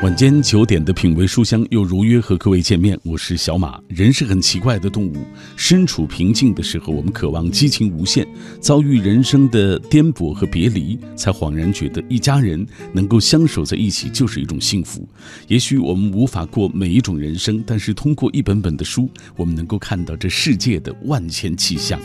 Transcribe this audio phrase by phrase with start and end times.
[0.00, 3.80] 晚间九点的品味书香又如约和各位见面，我是小马。
[3.88, 5.16] 人是很奇怪的动物，
[5.56, 8.24] 身处平静的时候，我们渴望激情无限；
[8.60, 15.04] 遭遇人生的颠簸和别离，才恍然觉得一家人能够相守在一起就是一种幸福。
[15.48, 22.00] 也许我们无法过每一种人生，但是通过一本本的书，我们能够看到这世界的万千气象。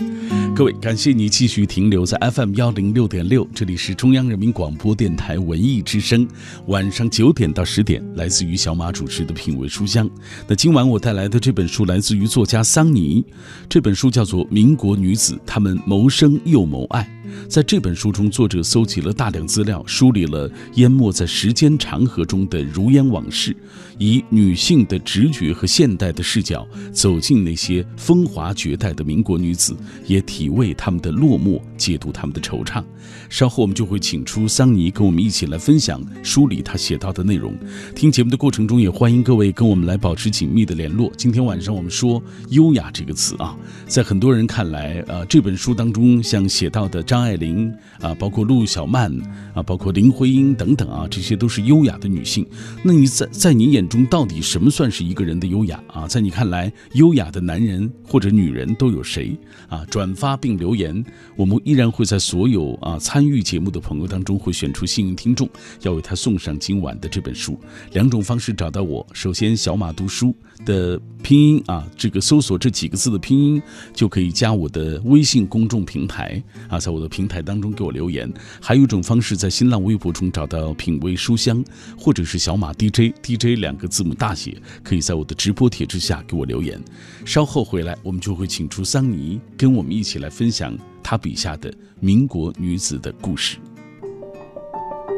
[0.56, 6.28] 各位，感谢你继续停留在 FM 幺零六点六，这里是中央人民广播电台文艺之声，
[6.66, 7.83] 晚上九点到十。
[7.84, 10.10] 点来自于小马主持的品味书香。
[10.48, 13.24] 那今晚我带来的这本书来自于作家桑尼，
[13.70, 17.04] 这本书叫做《民国女子她们谋生又谋爱》。
[17.48, 23.56] 在这本书中，作者搜集了大量资料，梳理了淹没在时间长河中的如烟往事，
[23.98, 32.84] 以女性的直觉和现代的视角，走进那些风华绝代的民国女子，也体味她们的落寞，解读她们的惆怅。
[33.30, 37.54] 稍后我们就会请出桑尼跟我们一起来分享书里他写到的内容。
[37.96, 41.12] 听节目的过程中，也欢迎各位跟我们来保持紧密的联络。
[41.18, 43.58] 今天晚上我们说“优雅”这个词啊，
[43.88, 49.16] 在很多人看来，呃，这本书当中像写到的张爱玲啊，包括陆小曼
[49.54, 52.44] 啊，包括林徽因等等啊，这些都是优雅的女性。
[52.82, 56.08] 那你在在你眼中，到底什么算是一个人的优雅啊？
[56.08, 59.38] 在你看来，优雅的男人或者女人都有谁
[59.70, 59.86] 啊？
[59.92, 65.48] 转发并留言，我们依然会在所有啊参与节目的朋友当中会选出幸运听众，
[65.84, 67.60] 要为他送上今晚的这本书。
[67.92, 70.36] 两种方式找到我，首先小马读书
[70.66, 73.62] 的拼音啊，这个搜索这几个字的拼音
[73.94, 78.28] 就可以加我的微信公众平台啊，在我的平台当中给我留言。
[78.60, 81.64] 还有一种方式，在新浪微博中找到品味书香，
[81.98, 86.82] 或者是小马 DJ，DJ 两个字母大写，可以在我的直播帖之下给我留言。
[87.26, 93.58] 稍后回来，我们就会请出桑尼，跟我们一起来分享他笔下的民国女子的故事。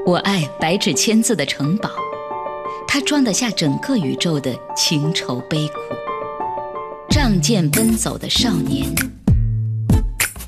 [0.06, 1.90] 我爱白纸千字的城堡。
[2.88, 5.74] 它装得下整个宇宙的情愁悲苦，
[7.10, 8.86] 仗剑奔走的少年，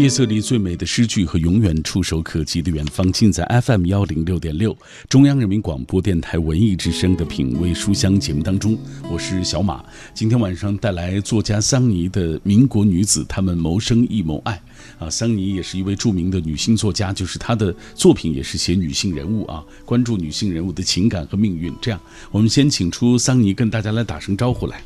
[0.00, 4.74] 夜色里最美的诗句和永远触手可及的远方，尽在 FM 幺零六点六，
[5.10, 8.78] 中央人民广播电台文艺之声的品味书香节目当中，
[9.12, 9.84] 我是小马。
[10.14, 14.58] 今天晚上带来作家桑尼的《民国女子她们谋生亦谋爱》。
[15.04, 21.70] 啊，桑尼也是一位著名的女性作家，就是她的作品也是写女性人物啊，关注女性人物的情感和命运。
[21.78, 22.00] 这样，
[22.30, 24.80] 我们先请出桑尼跟大家来打声招呼来。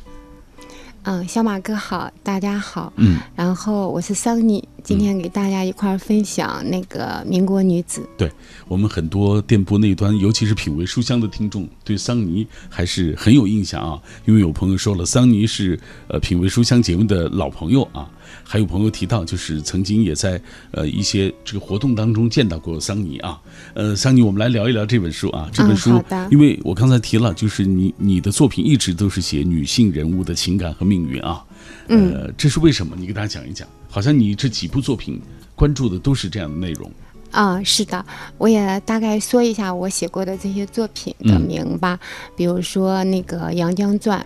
[1.03, 2.91] 嗯，小马哥好，大家好。
[2.97, 4.67] 嗯，然后我是桑尼。
[4.85, 8.07] 今天给大家一块儿分享那个民国女子。
[8.15, 8.31] 对
[8.67, 13.99] 我们很多电波那端，尤其是品味书香的听众，对桑尼还是很有印象啊。
[14.25, 18.07] 因为有朋友说了，桑尼是呃品味书香节目的老朋友啊。
[18.43, 23.41] 还有朋友提到，就是曾经也在呃一些这个活动当中见到过桑尼啊。
[23.73, 25.49] 呃，桑尼，我们来聊一聊这本书啊。
[25.51, 31.43] 这本书，因为我刚才提了，就是你你的作品一直都是写女性人物的情感和命运啊。
[31.87, 32.95] 呃，这是为什么？
[32.97, 33.67] 你给大家讲一讲。
[33.89, 35.21] 好像你这几部作品
[35.55, 36.91] 关注的都是这样的内容。
[37.31, 38.05] 啊，是的，
[38.37, 41.99] 我也大概说一下我写过的这些作品的名吧。
[42.35, 44.19] 比如说那个《杨江传》，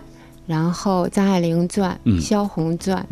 [0.46, 3.06] 然后《张爱玲传》，《萧红传》。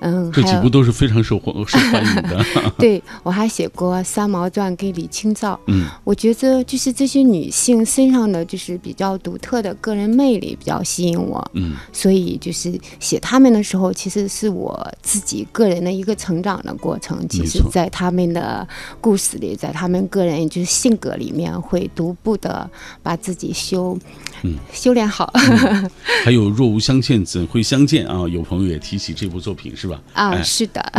[0.00, 2.44] 嗯，这几部都是非常受欢受欢迎的。
[2.78, 5.58] 对我还写过《三毛传》给李清照。
[5.66, 11.44] 嗯，我觉得就是这些女性身上的就是比较独特的个人魅力比较吸引我。
[11.54, 17.26] 嗯，所以就是写她们的时候，其实是我自己个人的一个成长的过程。
[17.28, 18.66] 其实，在她们的
[19.00, 22.68] 故事里，在她们个人就是性格里面，会逐步的
[23.02, 23.98] 把自己修，
[24.42, 25.32] 嗯，修炼好。
[26.24, 28.28] 还有若无相欠怎会相见啊？
[28.28, 29.86] 有朋友也提起这部作品是。
[29.88, 30.00] 吧？
[30.12, 30.92] 啊，是的。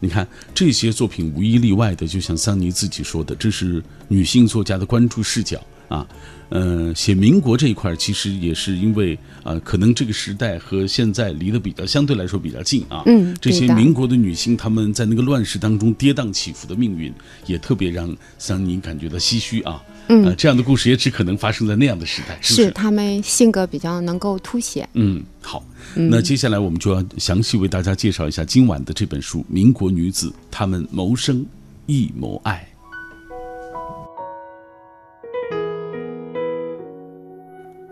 [0.00, 6.06] 你看这些作品无一例外的，就像桑尼自己说的，这是女性作家的关注视角啊。
[6.50, 13.02] 嗯，写民国这一块，其实也是因为啊，可能这个时代和现在离得比较相对来说比较近啊。
[13.06, 17.12] 嗯，这些民国的女性，她们在那个乱世当中跌宕起伏的命运，
[17.46, 19.82] 也特别让桑尼感觉到唏嘘啊。
[20.06, 24.88] 嗯，这样的故事也只可能发生在那样的时代，是他们性格比较能够凸显。
[24.92, 25.66] 嗯，好，
[25.96, 31.44] 那接下来我们就要详细为大家介绍一下今晚的这本书《民国女子她们谋生
[31.86, 32.64] 亦谋爱》。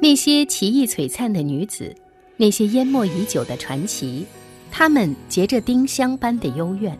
[0.04, 1.90] 那些奇异璀璨的女子，
[2.36, 4.26] 那些淹没已久的传奇，
[4.70, 6.94] 她们结着丁香般的幽怨，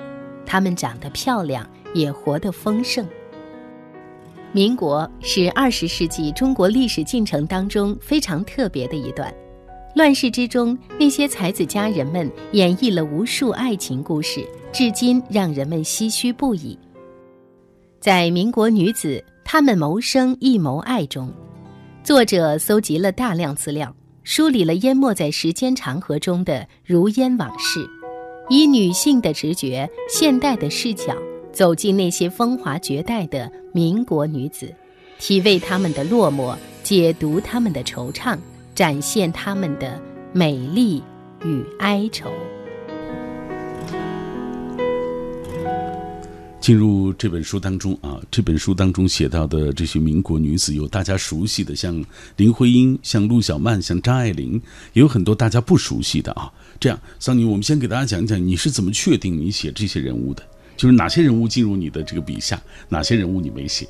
[0.47, 3.07] 她们长得漂亮，也活得丰盛。
[4.53, 9.31] 民国是二十世纪中国历史进程当中非常特别的一段，
[9.95, 16.79] 乱世之中，那些才子佳人们演绎了无数爱情故事，至今让人们唏嘘不已。
[18.01, 21.31] 在民国女子她们谋生亦谋爱中，
[22.05, 23.91] 作者搜集了大量资料，
[24.25, 27.81] 梳理了淹没在时间长河中的如烟往事，
[28.51, 31.17] 以女性的直觉、现代的视角。
[31.51, 34.71] 走进那些风华绝代的民国女子，
[35.19, 38.37] 体味她们的落寞，解读她们的惆怅，
[38.75, 39.99] 展现她们的
[40.31, 41.03] 美丽
[41.43, 42.29] 与哀愁。
[46.65, 52.03] 进入这本书当中啊，这本书当中写到的这些民国女子，有大家熟悉的，像
[52.39, 54.55] 林徽因，像陆小曼，像张爱玲，
[54.95, 56.51] 也有很多大家不熟悉的啊。
[56.81, 60.43] 这样，桑尼，我们先给大家讲讲，你是怎么确定你写这些人物的？
[60.75, 62.59] 就是哪些人物进入你的这个笔下，
[62.89, 63.87] 哪些人物你没写？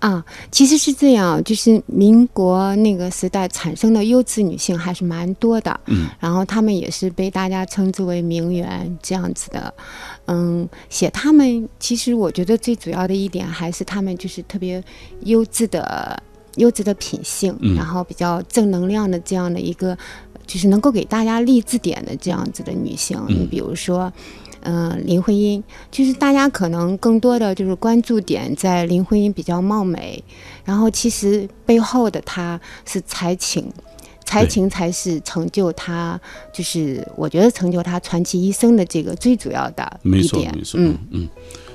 [0.00, 9.72] 啊，其实是这样，就是民国那个时代产生的优质女性还是蛮多的，嗯，然后她们也是被大家称之为名媛这样子的，
[10.26, 14.82] 嗯，写她们，其实我觉得最主要的一点还是她们就是特别
[15.24, 16.18] 优质的、
[16.56, 19.94] 优质的品性，然后比较正能量的这样的一个，
[20.46, 24.10] 就是能够给大家励志点的这样子的女性，你比如说。
[24.62, 30.22] 嗯，林徽因就是大家可能更多的就是关注点在林徽因比较貌美，
[30.64, 33.72] 然后其实背后的她是才情，
[34.24, 36.20] 才情才是成就她，
[36.52, 40.54] 就是我觉得成就她传奇一生的这个最主要的一点。
[40.56, 41.28] 没错，嗯嗯，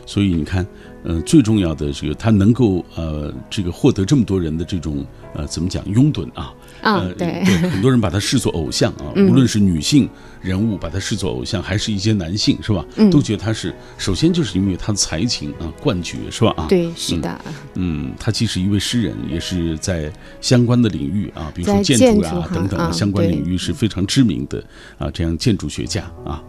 [0.06, 0.66] 所以你看。
[1.08, 5.06] 嗯，最重要的这个，他能够呃，这个获得这么多人的这种
[5.36, 6.52] 呃，怎么讲拥趸啊？
[6.86, 10.08] 啊，对，很多人把他视作偶像啊，无论是女性
[10.40, 12.86] 人物把他视作偶像，还是一些男性是吧？
[12.96, 16.54] 嗯，都觉得他是首先就是因为他的才情啊冠绝是吧？
[16.56, 17.42] 啊，对，是的。
[17.74, 24.64] 嗯，他既是一位诗人，也是在相关的领域啊，比如说建筑啊等等相关领域是非常知名的
[25.00, 26.40] 啊，这样建筑学家啊。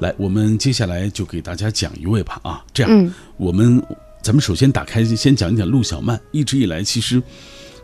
[0.00, 3.82] 来，我们接下来就给大家讲一位吧啊，这样我们。
[4.22, 6.20] 咱们首先打开，先讲一讲陆小曼。
[6.32, 7.22] 一直以来，其实，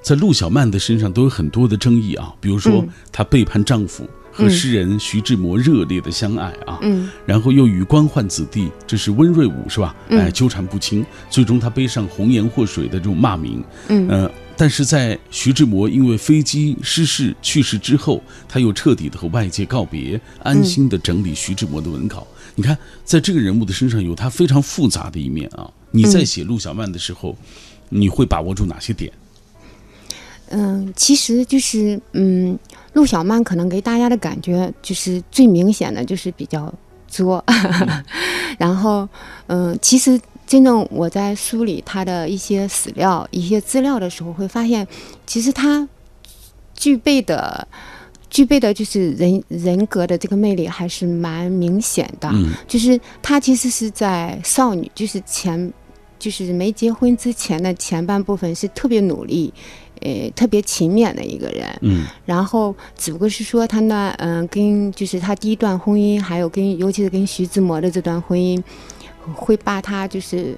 [0.02, 2.34] 在陆小曼的身上都有很多的争议啊。
[2.40, 6.78] 比如说，她背叛丈夫，和诗人徐志摩热烈的相爱啊。
[6.82, 7.08] 嗯。
[7.24, 9.94] 然后又与官宦子弟，这是温瑞武是吧？
[10.08, 11.06] 哎，纠缠不清。
[11.30, 13.62] 最终，她背上红颜祸水的这种骂名。
[13.88, 14.08] 嗯。
[14.08, 22.26] 呃，但是在徐志摩因为飞机失事去世之后，他又彻底的和外界告别，安心的整理徐志摩的文稿。
[22.54, 25.70] 你看，在这个人物的身上有他非常复杂的一面啊。
[25.90, 27.36] 你在写陆小曼的时候，
[27.88, 29.10] 你会把握住哪些点？
[30.52, 32.58] 嗯，其实就是嗯，
[32.92, 36.72] 陆小曼可能给大家的感觉就是最明显的就是比较
[37.08, 37.44] 作，
[38.58, 39.08] 然后
[39.48, 44.86] 嗯，其实真正我在梳理她的一些史料、一些资料的时候，会发现
[45.26, 45.88] 其实她
[46.74, 47.66] 具备的。
[48.32, 52.32] 具备的就是人人格的这个魅力还是蛮明显的，
[52.66, 55.70] 就是她其实是在少女，就是前，
[56.18, 59.52] 就是没结婚之前的前半部分是特别努力，
[60.02, 61.66] 呃，特别勤勉的一个人。
[61.80, 68.62] 嗯，然后只不过是说他那，嗯，跟就是他第一段婚姻，还有跟尤其是跟徐志摩的这段婚姻，
[69.34, 70.56] 会把他就是。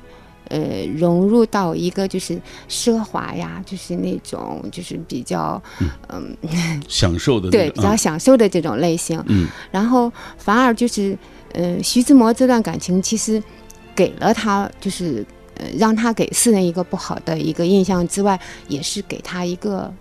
[0.51, 2.39] 呃，融入到一个就是
[2.69, 5.61] 奢华呀，就是那种就是比较
[6.11, 6.37] 嗯
[6.87, 9.19] 享受的对比较享受的这种类型。
[9.29, 11.17] 嗯，然后反而就是
[11.55, 13.43] 呃，徐志摩这段感情其实
[13.97, 15.25] 给了他就是
[15.57, 19.93] 呃，让他给世人一个不好的一个印象之外，也是给他一个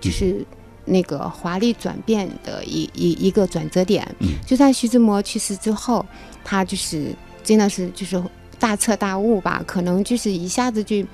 [0.00, 0.44] 就是
[0.84, 4.06] 那个华丽转变的一一一个转折点。
[4.20, 6.04] 嗯，就在徐志摩去世之后，
[6.44, 8.22] 他就是真的是就是。
[8.56, 11.04] 大彻大悟吧，可能就是一下子就，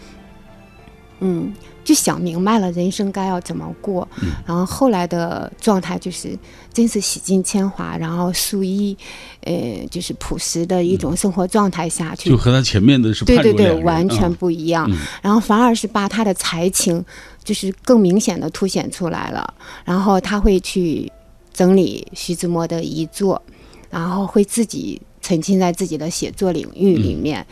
[1.18, 1.52] 嗯，
[1.90, 4.06] 就想明白了人生该要怎么过。
[4.46, 6.38] 然后后来的状态就是，
[6.72, 8.96] 真是洗尽铅华，然后素衣，
[9.40, 12.30] 呃，就是朴实的一种生活状态下去。
[12.30, 14.88] 就和他前面的是对对对，完全不一样。
[15.20, 17.04] 然后反而是把他的才情，
[17.42, 19.52] 就是更明显的凸显出来了。
[19.84, 21.10] 然后他会去
[21.52, 23.42] 整理徐志摩的遗作，
[23.90, 25.02] 然后会自己。
[25.22, 27.46] 沉浸在自己的写作领域里面，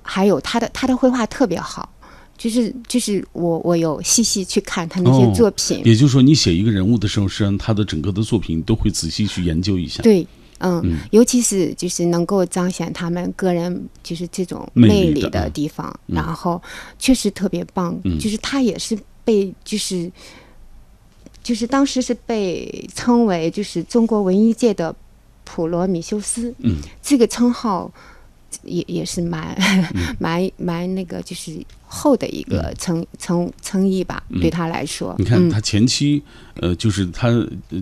[0.00, 1.88] 还有他的他的绘画特别好，
[2.36, 5.80] 就是就是我我有细细去看他那些作品。
[5.84, 10.02] 也就是说，你写一个人物的时候，实际上他的整个的作品都会仔细去研究一下。
[10.02, 10.26] 对，
[10.58, 16.60] 嗯，尤其是就是能够彰显他们个人就是这种魅力的地方，然后
[16.98, 17.98] 确实特别棒。
[18.18, 20.10] 就是他也是被就是
[21.42, 24.94] 就是当时是被称为就是中国文艺界的
[25.44, 27.92] 普罗米修斯，嗯，这个称号
[28.62, 29.56] 也也是蛮
[30.18, 31.52] 蛮蛮那个就是
[31.94, 35.14] 厚的一个层层层意吧，对他来说。
[35.18, 36.22] 你看他前期。
[36.60, 37.28] 呃，就是他，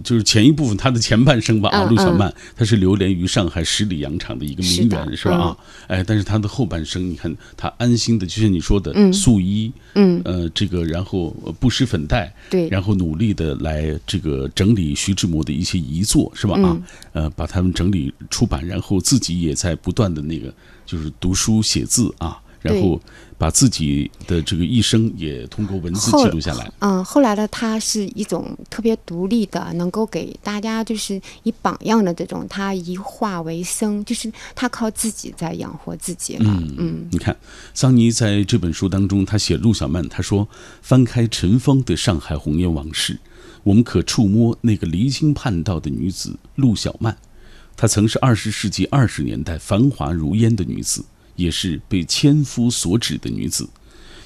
[0.03, 5.57] 就是前一部分他的前半生吧啊，陆小曼，他是流连于上海十里洋场的一个名媛，是吧啊？
[5.89, 16.75] 哎，但是他的后半生，你看他安心的，就像你说的，素衣，嗯，呃，这个然后不施粉黛，对，然后努力的来这个整理徐志摩的一些遗作，是吧啊？
[17.13, 20.51] 呃，把他们整理出版，然后自己也在不断的那个
[20.87, 22.41] 就是读书写字啊。
[22.63, 23.01] 然后
[23.37, 26.73] 把自己的这个一生也通过文字记录下来。
[26.79, 32.47] 嗯，后来呢他是一种特别独立的，能够给大家就是以榜样的这种。
[32.49, 36.45] 他以画为生，就是他靠自己在养活自己了。
[36.47, 37.37] 嗯嗯，你看，
[37.75, 40.49] 桑尼在这本书当中，他写陆小曼，他说
[40.81, 43.19] ：“翻开尘封的上海红颜往事，
[43.65, 47.17] 我们可触摸那个离经叛道的女子陆小曼。
[47.77, 51.05] 她曾是二十世纪二十年代繁华如烟的女子。”
[51.37, 53.69] 也是被千夫所指的女子。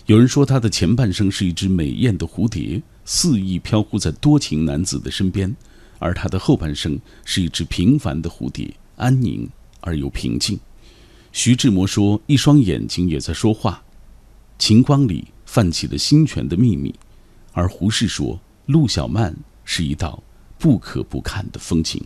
[0.06, 5.50] 有人说，她的前半生是一只美艳的蝴蝶，肆意飘忽在多情男子的身边；
[5.98, 9.48] 而她的后半生是一只平凡的蝴蝶，安宁
[9.80, 10.58] 而又平静。
[11.32, 13.82] 徐志摩说：“一双眼睛也在说话，
[14.58, 16.94] 晴光里泛起了心泉的秘密。”
[17.52, 20.22] 而胡适说：“陆小曼是一道
[20.58, 22.02] 不可不看的风景。”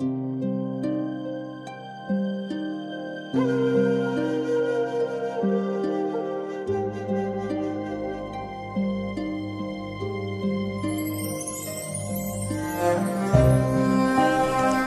[0.00, 0.55] Música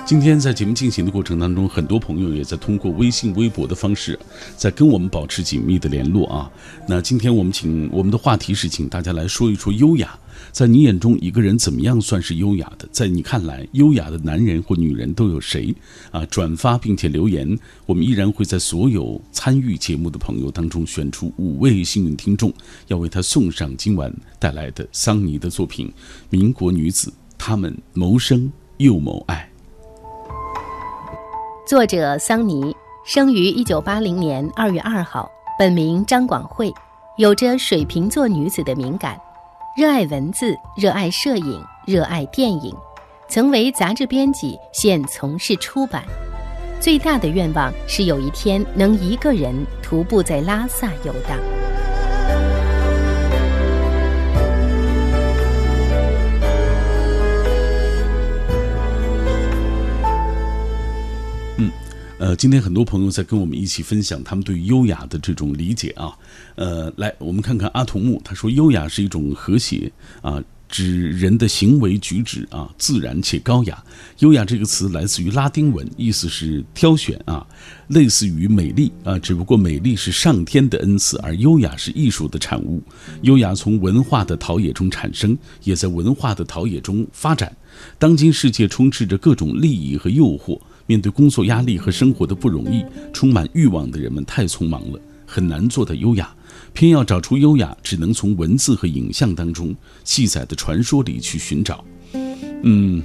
[0.10, 4.18] 今天在节目进行的过程当中，很多朋友也在通过微信、微博的方式，
[4.58, 6.51] 在跟我们保持紧密的联络啊。
[6.88, 10.18] 那今天我们请我们的话题是，请大家来说一说优雅。
[10.51, 12.89] 在你眼中，一个人怎么样算是优雅的？
[12.92, 15.75] 在你看来，优雅的男人或女人都有谁？
[16.10, 22.51] 啊，转发并且留言，我们依然会在所有参与节目的朋友当中选出五位幸运听众，
[22.88, 25.88] 要为他送上今晚带来的桑尼的作品
[26.32, 29.49] 《民国女子》，她们谋生又谋爱。
[31.70, 36.74] 作者桑尼生于一九八零年二月二号，本名张广慧，
[37.18, 39.16] 有着水瓶座女子的敏感，
[39.78, 42.76] 热爱文字，热爱摄影，热爱电影，
[43.28, 46.04] 曾为杂志编辑，现从事出版。
[46.80, 51.38] 最大的愿望是有一天能一个人徒步在拉萨游荡。
[62.20, 66.12] 呃，今天很多朋友在跟我们一起分享他们对优雅的这种理解啊。
[66.56, 69.90] 呃，来，我们看看阿童木，他说优雅是一种和谐
[70.22, 73.82] 啊，指人的行为举止啊自然且高雅。
[74.18, 77.48] 优雅这个词来自于拉丁文，意思是挑选啊，
[77.88, 82.84] 类似于美丽啊，只不过美丽是上天的恩赐，而优雅是艺术的产物。
[83.22, 87.56] 优雅从文化的陶冶中产生，也在文化的陶冶中发展。
[87.98, 90.60] 当今世界充斥着各种利益和诱惑。
[90.89, 96.36] 面对工作压力和生活的不容易，充满欲望的人们太匆忙了，很难做到优雅。
[96.74, 101.86] 偏要找出优雅，只能从文字和影像当中记载的传说里去寻找。
[102.63, 103.03] 嗯，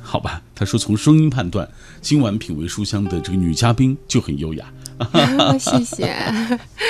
[0.00, 0.42] 好吧。
[0.54, 1.68] 他说从声音判断，
[2.00, 4.72] 今晚品味书香的这个女嘉宾就很优雅。
[5.60, 6.14] 谢谢。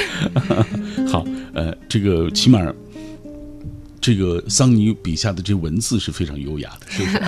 [1.10, 2.72] 好，呃，这个起码。
[4.06, 7.18] 这个桑尼笔下的这文字是非常优雅的，是不是？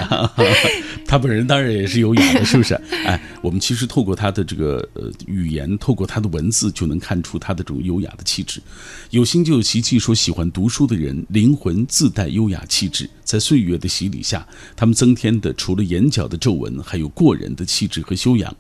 [1.05, 2.73] 他本人当然也是优雅的，是不是？
[3.05, 8.63] 哎，我们其实透过他的这个呃语言，透过他的文字，就能看出他的这种优雅的气质。
[9.11, 18.57] 有心就有奇迹，说喜欢读书的人灵魂自带优雅气质，在岁月的洗礼下，他们增添的除了眼角的皱纹，还有过人的气质和修养。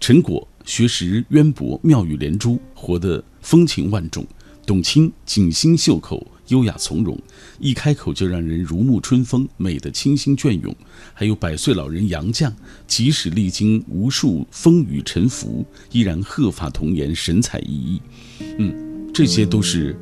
[0.00, 4.26] 陈果学识渊博，妙语连珠，活得风情万种。
[4.66, 6.26] 董卿锦心绣口。
[6.50, 7.18] 优雅从容，
[7.58, 10.74] 一开口就让人如沐春风，美得清新隽永。
[11.14, 12.52] 还有百岁老人杨绛，
[12.86, 18.00] 即使历经无数风雨沉浮，依然鹤发童颜，神采奕奕。
[18.58, 19.96] 嗯，这些都是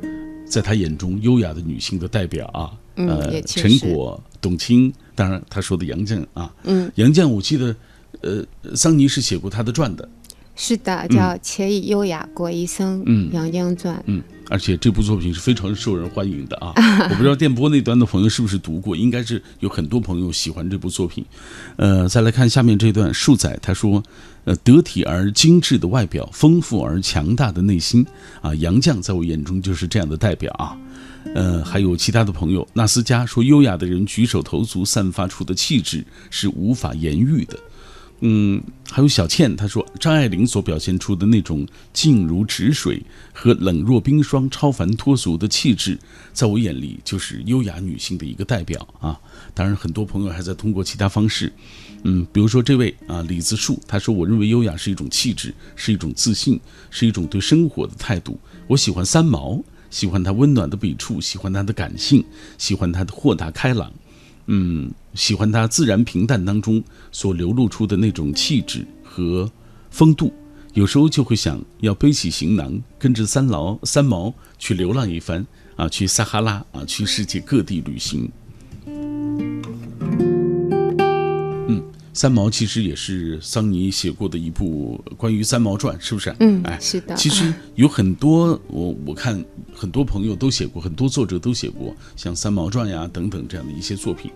[0.47, 2.71] 在他眼中优雅的女性的代表啊。
[2.95, 6.53] 呃，陈果、董卿，当然他说的杨绛啊。
[6.63, 7.75] 嗯，杨绛，我记得，
[8.21, 10.09] 呃，桑尼是写过他的传的。
[10.55, 12.99] 是的，叫《且以优雅过一生》。
[13.05, 13.95] 嗯，《杨绛传》。
[14.07, 14.21] 嗯。
[14.49, 16.73] 而且这部作品是非常受人欢迎的啊！
[17.09, 21.23] 我不知道电波那端的朋友是不是读过，应该是有很多朋友喜欢这部作品。
[21.77, 24.03] 呃，再来看下面这段，树仔他说
[24.45, 28.05] ：“呃，得体而精致的外表，丰富而强大的内心
[28.41, 30.75] 啊，杨绛在我眼中就是这样的代表啊。”
[31.35, 37.59] 呃，还有其他的朋友，纳斯加说：“优雅的人举手投足散发出的气质是无法言喻的。”
[38.21, 43.01] 嗯，还有小倩，她说张爱玲所表现出的那种静如止水
[43.33, 45.97] 和冷若冰霜、超凡脱俗的气质，
[46.33, 49.19] 在我眼里就是优雅女性的一个代表啊。
[49.53, 51.51] 当然，很多朋友还在通过其他方式，
[52.03, 56.59] 嗯，比如说这位啊李子树，他说我认为优雅是一种气质，是一种自信，
[56.89, 58.37] 是一种对生活的态度。
[58.67, 62.23] 我喜欢三毛，喜欢他温暖的笔触，喜欢他的感性，
[62.57, 63.91] 喜欢他的豁达开朗。
[64.51, 69.51] 嗯，喜欢他自然平淡当中所流露出的那种气质和
[69.91, 70.31] 风度，
[70.73, 75.45] 有时候就会想要背起行囊，跟着三毛三毛去流浪一番
[75.75, 78.31] 啊，去撒哈拉啊，去世界各地旅行。
[81.67, 81.83] 嗯
[82.13, 86.33] 三毛其实也是桑尼写过的一部关于三毛传，是不是？
[86.39, 87.13] 嗯，哎，是的。
[87.15, 94.31] 其实有很多，我我看很多朋友都写过，很多作者都写过，像三毛传呀等等这样的一些作品。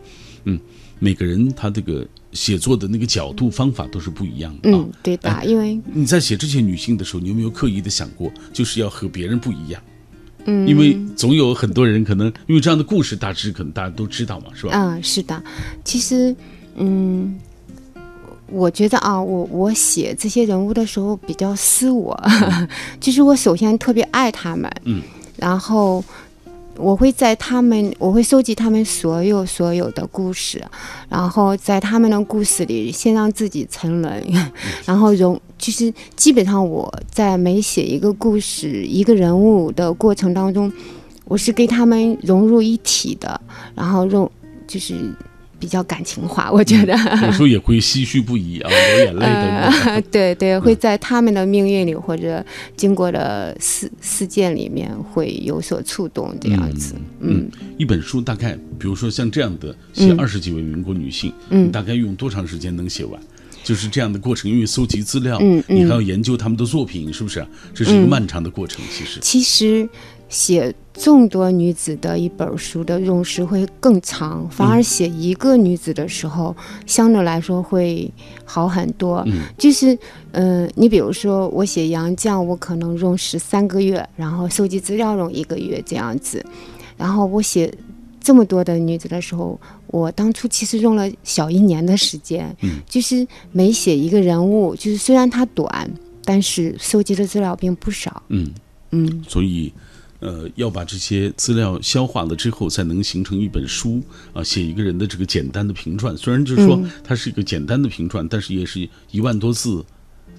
[0.45, 0.59] 嗯，
[0.99, 4.71] 每个人他这个写作的那个角度方法都是不一样的。
[4.71, 5.43] 嗯，对的。
[5.45, 9.81] 因为你在写这些女性的时候，你有没有刻意的想过，就是要和别人不一样？
[10.45, 14.71] 嗯，因为总有很多人可能因为这样的故事，大致可能大家都知道嘛，是吧？
[14.73, 15.43] 嗯，是的。
[15.83, 16.35] 其实，
[16.75, 17.39] 嗯。
[18.47, 22.15] 我觉得啊，我我写这些人物的时候比较私我，
[23.01, 25.01] 就是我首先特别爱他们，嗯，
[25.37, 26.03] 然后
[26.77, 30.63] 我会在他们，我会收集他们所有所有的故事，
[31.07, 34.23] 然后在他们的故事里先让自己沉沦，
[34.85, 40.71] 然后融，就是基本上我在每写一个故事、一个人物的过程当中，
[41.25, 43.39] 我是跟他们融入一体的，
[43.75, 44.29] 然后融
[44.67, 45.13] 就是。
[45.63, 46.91] 比较感情化，我觉得
[47.25, 48.67] 有时候也会唏嘘不已啊，
[48.97, 50.03] 流眼泪的。
[50.11, 56.95] 对对，会在他们的命运里或者经过的事事件里面会有所触动，这样子。
[57.21, 63.17] 嗯，一本书大概，比如说像这样的写二十几位民国女性，嗯，大概用多长时间能写完？
[63.63, 67.47] 就是这样的过程，因为搜集资料，嗯嗯，你还要研究他们的作品，是不是？
[67.73, 69.21] 这是一个漫长的过程，其实。
[69.21, 69.87] 其实。
[70.33, 76.55] 写众多女子的一本书的用时会更长，反而写一个女子的时候，
[76.87, 78.11] 相对来说会
[78.43, 79.23] 好很多。
[79.27, 79.95] 嗯，就是，
[80.31, 86.43] 嗯，你比如说我写杨绛，我可能用十三个月，然后收集资料用一个月这样子。
[86.97, 87.71] 然后我写
[88.19, 92.55] 这么多的女子的时候，我当初其实用了小一年的时间。
[92.61, 95.87] 嗯，就是每写一个人物，就是虽然它短，
[96.25, 98.23] 但是收集的资料并不少。
[98.29, 98.49] 嗯
[98.89, 99.71] 嗯，所以。
[100.23, 106.15] 呃，要把这些资料消化了之后，才能形成一本书啊，写一个人的这个简单的评传。
[106.15, 109.83] 虽然就是说它是一个简单的评传，但是也是一万多字，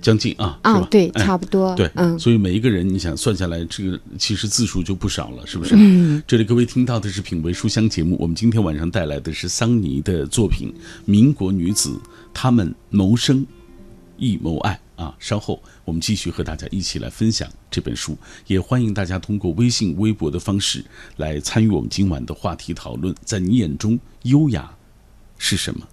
[0.01, 0.89] 将近啊，是吧？
[0.91, 1.77] 对，差不多。
[1.77, 2.19] 对，嗯。
[2.19, 5.75] 所以每一个人，你想算下来，这个其实字数就不少了，是不是？
[5.77, 6.23] 嗯。
[6.27, 10.69] 这里各位听到的是品味书香节目，我们今天晚上带来的是桑尼的作品
[11.05, 11.91] 《民国女子》，
[12.33, 13.47] 她们谋生，
[14.17, 14.81] 亦谋爱。
[14.97, 20.85] 啊，稍后我们继续和大家一起来分享这本书，也欢迎大家通过微信、微博的方式
[21.17, 23.15] 来参与我们今晚的话题讨论。
[23.25, 24.77] 在你眼中，优雅
[25.37, 25.89] 是什么？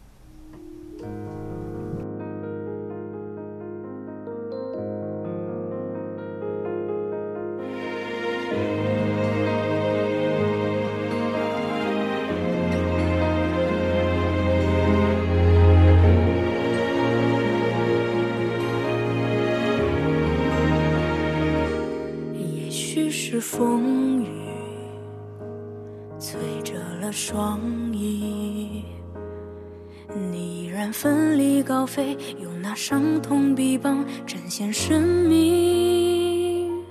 [34.51, 36.83] 显生命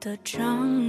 [0.00, 0.81] 的张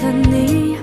[0.00, 0.76] 的你，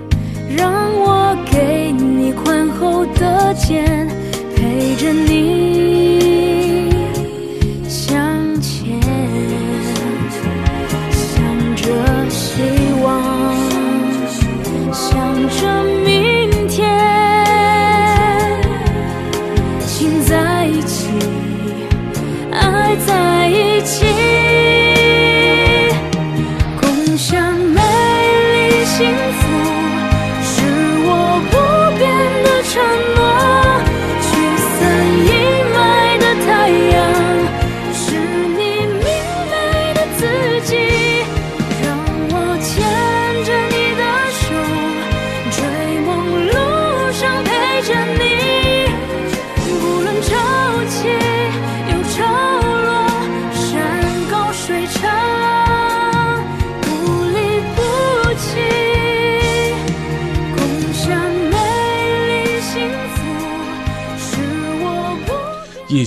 [0.56, 4.08] 让我给你宽厚的肩，
[4.56, 5.61] 陪着你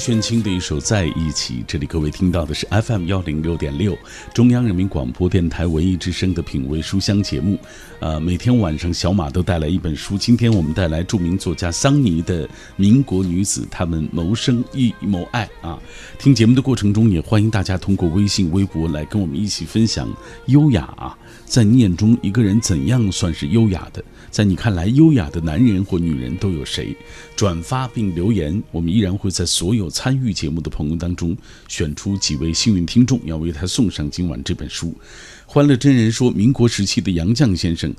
[0.05, 3.97] 炫清的一首《在一起》，这里各位听到的是 FM 幺零六点六，
[4.35, 7.59] 中央人民广播电台文艺之声的品味书香节目。
[8.01, 15.79] 呃，每天晚上小马都带来一本书，今天我们带来著名作家桑尼的《民国女子她们谋生亦谋爱》啊。
[16.19, 20.07] 听节目的过程中，也欢迎大家通过微信、微博来跟我们一起分享
[20.49, 21.17] 优雅。
[21.47, 24.03] 在你眼中，一个人怎样算是优雅的？
[24.31, 26.97] 在你看来，优雅的男人或女人都有谁？
[27.37, 31.37] 转发并留言，我们依然会在所有参与节目的朋友当中
[31.69, 34.93] 选出几位幸运听众，要为他送上今晚这本书。
[35.47, 37.95] 欢乐真人说，民国时期的杨绛先生，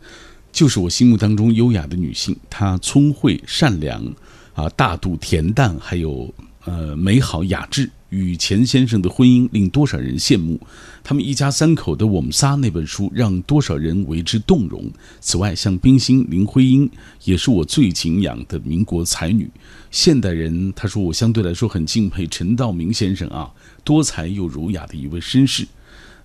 [0.51, 2.35] 就是我心目当中优雅的女性。
[2.49, 4.03] 她聪慧、善良，
[4.53, 6.33] 啊，大度、恬淡，还有
[6.65, 7.89] 呃美好雅致。
[8.15, 10.57] 与钱先生的婚姻令多少人羡慕，
[11.03, 14.89] 他们一家三口的《我们仨》那本书让多少人为之动容。
[15.19, 16.89] 此外，像冰心、林徽因
[17.25, 19.49] 也是我最敬仰的民国才女。
[19.91, 23.51] 现代人，他说我相对来说很敬佩陈道明先生啊，
[23.83, 25.67] 多才又儒雅的一位绅士。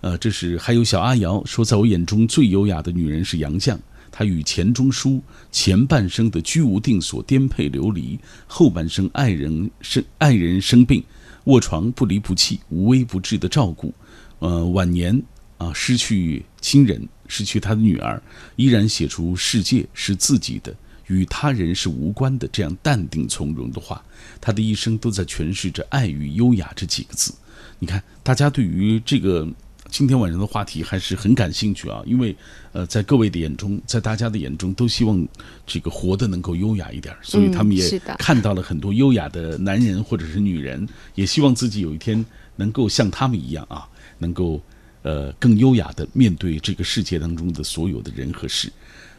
[0.01, 3.77] 呃，这是还有小阿瑶说，在我眼中最优雅的女人是杨绛。
[4.13, 11.03] 她与钱钟书前半生的居无定所、颠沛流离，后半生爱人生爱人生病。
[11.45, 13.93] 卧床不离不弃、无微不至的照顾，
[14.41, 15.23] 呃，晚年
[15.59, 18.23] 啊失去亲人，失去他的女儿，
[18.57, 20.75] 依然写出“世界是自己的，
[21.07, 24.05] 与他人是无关的”这样淡定从容的话。
[24.41, 27.33] 他的一生都在诠释着爱与优雅这几个字。
[27.79, 29.49] 你看，大家对于这个
[29.91, 32.35] 今天晚上的话题还是很感兴趣啊，因为
[32.73, 35.27] 呃，在各位的眼中，在大家的眼中，都希望
[35.67, 42.25] 这个活得能够优雅一点，所以他们也看到了很多优雅的男人或者是女人，也希望自己有一天
[42.57, 43.87] 能够像他们一样啊，
[44.19, 44.63] 能够
[45.03, 48.73] 呃更优雅的面对这个世界当中的所有的人和事。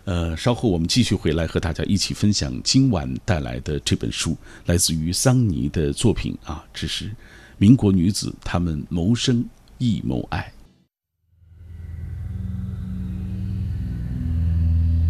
[0.05, 7.11] 呃，稍后我们继续回来和大家一起分享今晚带来的这本书，来自于桑尼的作品啊，这是
[7.57, 9.45] 民国女子她们谋生
[9.77, 10.51] 亦谋爱。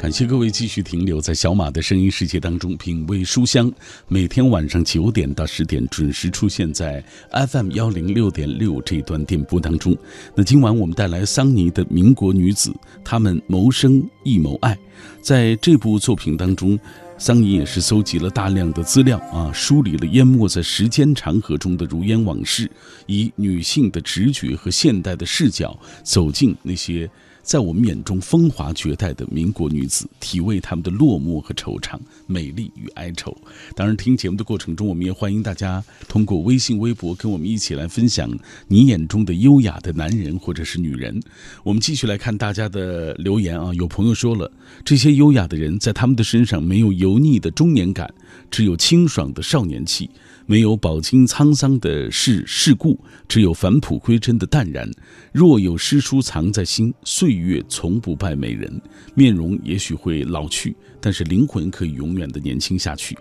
[0.00, 3.70] 感谢各位继续停留在小马的声音世界当中，品味书香。
[4.08, 9.94] 每天晚上九点到十点准时出现在 FM 幺零六点六这段电波当中。
[10.34, 12.70] 那今晚我们带来桑尼的《民国女子》，
[13.04, 14.74] 她们谋生亦谋爱。
[15.20, 16.80] 在这部作品当中，
[17.18, 22.70] 桑尼也是搜集了大量的资料啊，梳理了淹没在时间长河中的如烟往事，
[23.04, 27.06] 以女性的直觉和现代的视角走进那些。
[27.42, 33.36] 在我们眼中风华绝代的民国女子，体味她们的落寞和惆怅、美丽与哀愁。
[33.74, 38.30] 当然，听节目的过程中，我们也欢迎大家通过微信、微博跟我们一起来分享
[38.68, 41.20] 你眼中的优雅的男人或者是女人。
[41.64, 44.50] 我们继续来看大家的留言啊，有朋友说了，
[44.84, 48.12] 这些优雅的人在他们的身上没有油腻的中年感，
[48.50, 50.08] 只有清爽的少年气。
[50.46, 52.98] 没有饱经沧桑的世世故，
[53.28, 54.90] 只有返璞归真的淡然。
[55.30, 58.68] 若有诗书藏在心，岁岁月从不败美人。
[59.14, 63.16] 面容也许会老去，但是灵魂可以永远的年轻下去。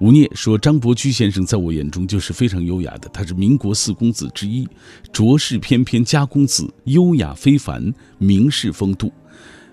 [0.00, 4.66] 吴聂说：“张伯驹先生在我眼中就是非常优雅的，他是民国四公子之一，
[5.12, 9.12] 卓氏翩翩家公子，优雅非凡，名士风度。”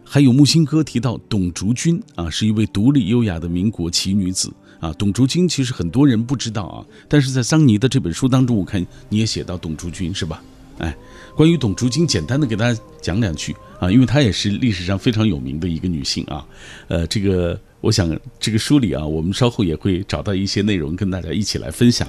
[0.04, 4.52] 还有木心哥提到董竹君啊，是一位独立优雅的民国奇女子。
[4.82, 10.44] 啊，董竹君其实很多人不知道啊，但是在桑尼的这本书当中，我看你也写到董竹君是吧？
[10.80, 10.96] 哎，
[11.38, 16.44] 关于董竹君，简单的给大家讲两句啊，因为她也是历史上非常有名的一个女性啊，
[16.88, 17.58] 呃，这个。
[17.80, 22.08] 我想这个书里啊，我们稍后也会找到一些内容跟大家一起来分享。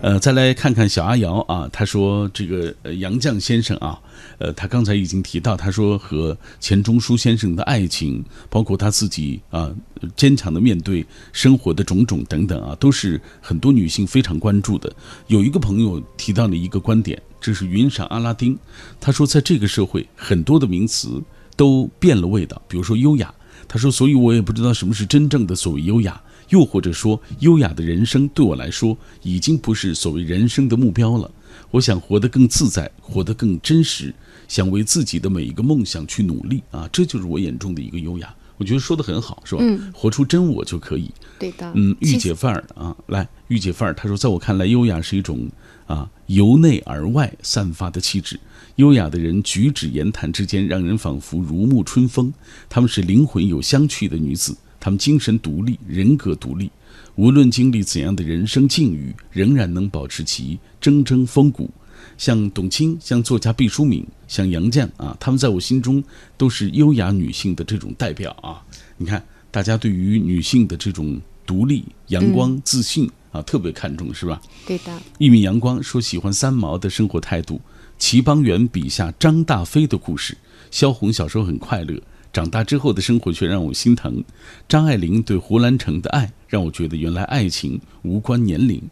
[0.00, 4.00] 呃，再来看看小阿瑶啊，她说这个杨绛先生啊，
[4.38, 9.70] 呃，他刚才已经提到，他说和钱钟书先生的爱情，包括他自己啊
[10.16, 14.90] 坚强的面对生活的种种等等啊，都是很多女性非常关注的。
[15.26, 18.56] 有一个朋友提到了一个观点，这是云上阿拉丁，
[19.00, 21.20] 他说在这个社会，很多的名词
[21.56, 23.34] 都变了味道，比如说优雅。
[23.68, 31.30] 他说：“所以我也不知道什么是真正的所谓优雅，又或者说，优雅的人生对我来说已经不是所谓人生的目标了。
[31.70, 34.14] 我想活得更自在，活得更真实，
[34.46, 36.88] 想为自己的每一个梦想去努力啊！
[36.92, 38.34] 这就是我眼中的一个优雅。
[38.56, 39.62] 我觉得说的很好，是吧？
[39.64, 41.10] 嗯，活出真我就可以。
[41.38, 41.72] 对的。
[41.74, 43.94] 嗯，御姐范儿啊，来，御姐范儿。
[43.94, 45.48] 他说，在我看来，优雅是一种
[45.86, 48.38] 啊由内而外散发的气质。”
[48.76, 52.32] 优雅的人举止言谈之间，让人仿佛如沐春风。
[52.68, 56.70] 她们是灵魂有相去的女子，她们精神独立，人格独立，
[57.16, 61.70] 无论经历怎样的人生境遇，仍然能保持其铮铮风骨。
[62.16, 66.02] 像董卿，像作家毕淑敏，像杨绛啊，她们在我心中
[66.36, 68.62] 都是优雅女性的这种代表啊。
[68.96, 74.40] 你看，大家对于女性的这种独立、阳光、自信啊，特别看重，是吧？
[74.66, 75.00] 对的。
[75.18, 77.60] 一米阳光说喜欢三毛的生活态度。
[77.98, 80.36] 齐邦媛笔下张大飞的故事，
[80.72, 84.24] 萧红小时候很快乐，长大之后的生活却让我心疼。
[84.68, 88.82] 张爱玲对胡兰成的爱，让我觉得原来爱情无关年龄。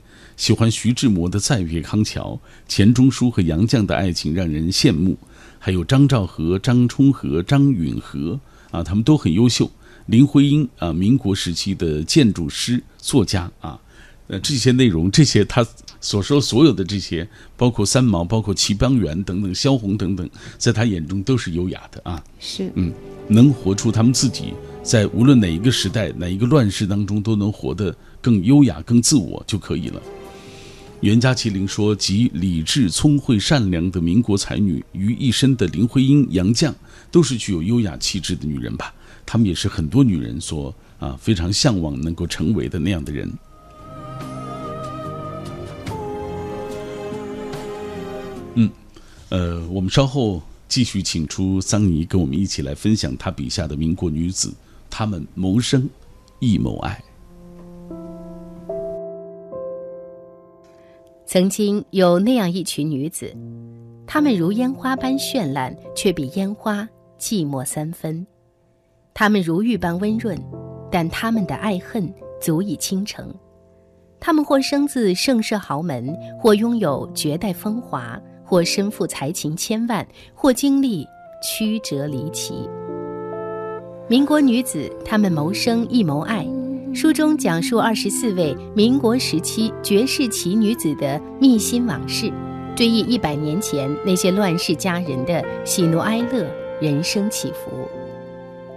[0.40, 2.32] 喜欢徐志摩的《再别康桥》，
[2.66, 5.14] 钱钟书和杨绛的爱情让人羡慕。
[5.58, 9.70] 还有张兆和、张充和、张允和啊，他们都很优秀。
[10.06, 13.78] 林徽因啊，民国时期的建筑师、作家啊，
[14.28, 15.62] 呃，这些内容，这些他。
[16.00, 20.26] 所说所有的这些，包括三毛，包括齐邦媛等等，萧红等等，
[20.56, 22.24] 在他眼中都是优雅的啊。
[22.38, 22.90] 是，嗯，
[23.28, 30.00] 能活出他们自己，在无论哪一个时代、哪一个乱世当中，都能活得更优雅、更自我就可以了。
[31.00, 36.74] 袁家麒麟说：“集理智、聪慧、善良的民国才女于一身的林徽因、杨绛，
[37.10, 38.92] 都是具有优雅气质的女人吧？
[39.24, 43.32] 她们也是很多女人所啊非常向往能够成为的那样的人。”
[48.56, 48.70] 嗯，
[49.30, 54.52] 呃，我们稍后继续请出桑尼，跟我们一起来分享他笔下的民国女子，
[54.90, 55.88] 她们谋生
[56.40, 57.02] 亦谋爱。
[61.32, 63.32] 曾经有那样一群女子，
[64.04, 66.82] 她们如烟花般绚烂，却比烟花
[67.20, 68.26] 寂寞三分；
[69.14, 70.36] 她们如玉般温润，
[70.90, 73.32] 但她们的爱恨足以倾城。
[74.18, 78.20] 她们或生自盛世豪门，或拥有绝代风华。
[78.44, 81.06] 或身负才情千万，或经历
[81.40, 82.68] 曲折离奇。
[84.08, 86.44] 民国女子，她们谋生亦谋爱。
[86.92, 92.32] 书中讲述二十四位民国时期绝世奇女子的秘辛往事，
[92.74, 96.44] 追忆一百年前那些乱世佳人的喜怒哀乐、
[96.80, 97.70] 人生起伏。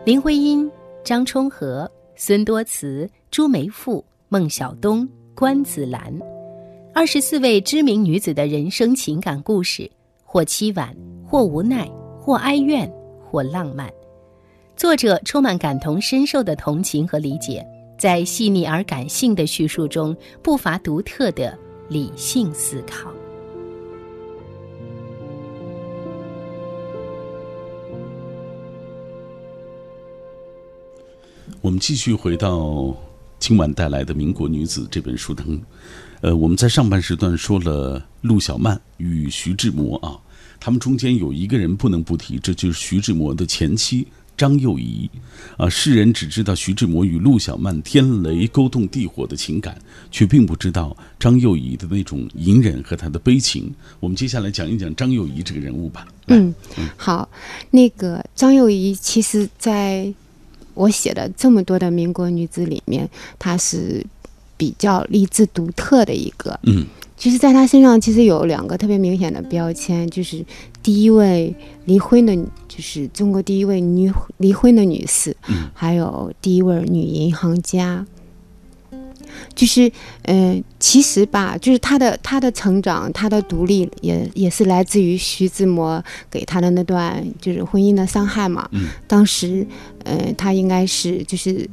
[0.05, 0.69] 林徽因、
[1.03, 6.13] 张充和、孙多慈、朱梅馥、孟小冬、关子兰。
[6.93, 9.89] 二十四位知名女子的人生情感故事，
[10.23, 10.95] 或凄婉，
[11.25, 13.91] 或无奈，或哀怨，或浪漫。
[14.75, 17.65] 作者充满感同身受的同情和理解，
[18.03, 23.09] 在细腻而感性的叙述中，不乏独特的理性思考。
[31.61, 32.93] 我们继续回到
[33.39, 35.61] 今晚带来的《民国女子》这本书当中。
[36.19, 40.19] 呃，我们在上半时段说了陆小曼与徐志摩啊，
[40.59, 44.05] 他们中间有一个人不能不提，这就是徐志摩的前妻
[44.37, 45.09] 张幼仪
[45.57, 45.69] 啊。
[45.69, 49.79] 世人只知道徐志摩与陆小曼天雷勾动地火的情感，
[50.11, 53.73] 却并不知道张幼仪的那种隐忍和她的悲情。
[53.99, 56.07] 我们接下来讲一讲张幼仪这个人物吧。
[56.27, 56.53] 嗯，
[56.97, 57.29] 好，
[57.71, 60.13] 那个张幼仪其实在。
[60.75, 64.03] 我写的这么多的民国女子里面，她是
[64.57, 66.59] 比较励志独特的一个。
[66.63, 66.87] 嗯，
[67.23, 70.45] 其实，在她身上其实有两个特别明显的标签，就是
[70.81, 71.55] 第一位
[71.85, 72.35] 离婚的，
[72.67, 78.05] 就是中国第一位女离婚的女士，嗯，还有第一位女银行家。
[79.55, 79.89] 就是，
[80.23, 88.67] 嗯，其实吧，就是他的他的成长，他的独立，也也是来自于徐志摩给他的那段就是婚姻的伤害嘛。
[88.73, 88.89] 嗯。
[89.07, 89.65] 当时，
[90.03, 91.65] 嗯，他应该是就是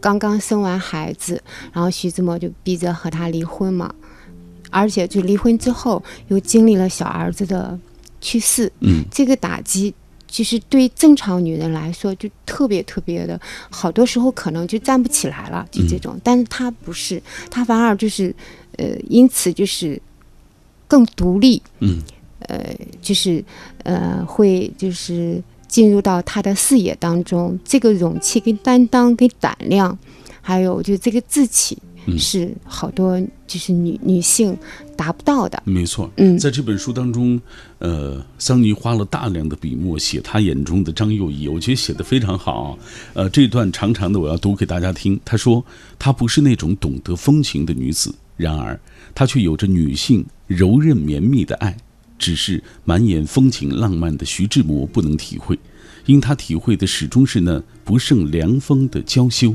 [0.00, 1.40] 刚刚生完孩子，
[1.72, 3.94] 然后徐志摩就逼着和他离婚嘛，
[4.76, 7.78] 而且就离婚之后又经历了小儿子的
[8.20, 8.70] 去世。
[8.80, 9.04] 嗯。
[9.10, 9.94] 这个打击。
[10.28, 16.20] 其实对正常女人来说，就特别特别的，好多时候可能就站不起来了，就这种。
[16.22, 18.34] 但是她不是，她反而就是，
[18.76, 20.02] 呃，因此就是
[20.88, 21.62] 更独立。
[21.78, 22.02] 嗯。
[22.40, 23.42] 呃，就是
[23.84, 29.96] 呃，会就是进入到她的视野当中，这个勇气跟担当跟胆量，
[30.42, 31.78] 还有就这个志气。
[32.18, 34.56] 是好多就是女女性
[34.96, 36.10] 达不到的，没错。
[36.16, 37.40] 嗯，在这本书当中，
[37.78, 42.78] 呃，桑尼花了大量的笔墨写他眼中的张幼仪，我觉得写的非常好。
[43.14, 45.18] 呃，这段长长的我要读给大家听。
[45.24, 45.64] 他说，
[45.98, 48.78] 她不是那种懂得风情的女子，然而
[49.14, 51.76] 她却有着女性柔韧绵密的爱，
[52.18, 55.58] 只是满眼风情浪漫的徐志摩不能体会，
[56.06, 59.54] 因他体会的始终是那不胜凉风的娇羞。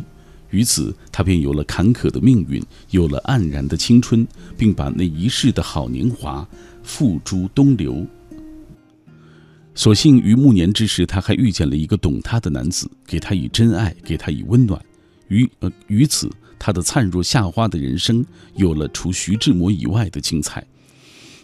[0.52, 2.62] 于此，他便有了坎坷的命运，
[2.92, 6.48] 有了黯然的青春，并把那一世的好年华
[6.84, 8.06] 付诸东流。
[9.74, 14.80] 所幸于暮年之时，他还遇见了一个懂他的男子，给他以真爱，给他以温暖。
[15.30, 18.24] 于呃，于此，他的灿若夏花的人生
[18.56, 20.64] 有了除徐志摩以外的精彩。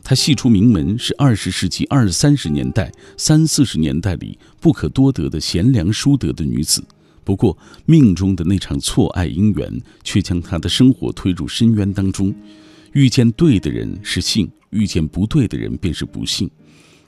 [0.04, 6.84] 他系出名门，是二十世纪二三十年代、三四十年代里不可多得的贤良淑德的女子。
[7.28, 12.34] 不过，命中的那场错爱姻缘，却将他的生活推入深渊当中。
[12.94, 16.50] 遇见对的人是幸，遇见不对的人便是不幸。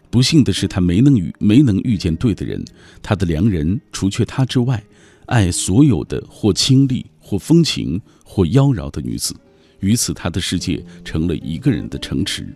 [0.09, 2.61] 不幸的是，他没能遇没能遇见对的人。
[3.01, 4.83] 他的良人除却他之外，
[5.27, 9.33] 爱所有的或清丽、或风情、或妖娆的女子。
[9.79, 12.53] 于此，他的世界成了一个人的城池。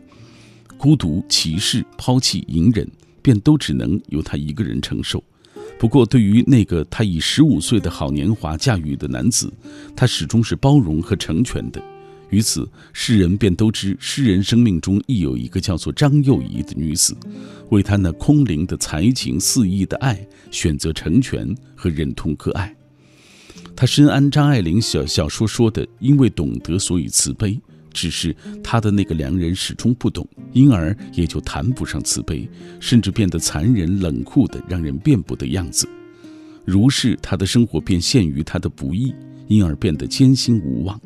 [0.78, 2.86] 孤独、歧视、抛弃、隐忍，
[3.22, 5.24] 便都只能由他一个人承受。
[5.84, 9.52] 不过，对于那个他以十五岁的好年华驾驭的男子，
[9.94, 11.84] 他始终是包容和成全的。
[12.30, 17.14] 于此，世人便都知诗人生命中亦有一个叫做张幼仪的女子，
[17.70, 22.74] 为他那空灵的才情肆意的爱选择成全和忍痛割爱。
[23.76, 27.60] 他深谙张爱玲小小说说的“因为懂得，所以慈悲”。
[27.94, 35.88] 只是他的那个良人始终不懂，因而也就谈不上慈悲，甚至变得残忍冷酷的让人辩不得样子。
[36.66, 39.14] 如是，他的生活便陷于他的不义，
[39.48, 41.00] 因而变得艰辛无望。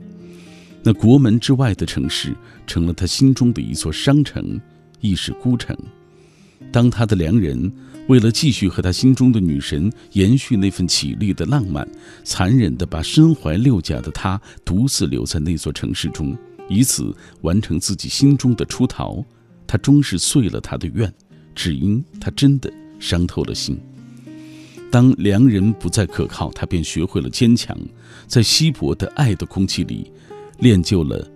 [0.84, 2.34] 那国门之外的城市，
[2.65, 4.60] 成了他心中的一座商城，
[5.02, 5.76] 亦是孤城。
[6.71, 7.71] 当他的良人
[8.08, 11.88] 为了继续和他心中的女神延续那份绮丽的浪漫，
[12.23, 16.38] 残忍地把身怀六甲的他独自留在那座城市中。
[16.67, 19.23] 以此完成自己心中的出逃，
[19.65, 21.12] 他终是遂了他的愿，
[21.56, 23.80] 只因他真的伤透了心。
[24.89, 27.77] 当良人不再可靠，他便学会了坚强，
[28.25, 30.12] 在稀薄的爱的空气里，
[30.60, 31.30] 练就了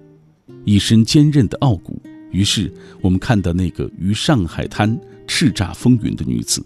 [0.64, 2.02] 一身坚韧的傲骨。
[2.32, 6.64] 于是，我们看到那个于上海滩叱咤风云的女子，